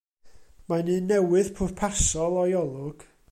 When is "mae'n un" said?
0.71-1.05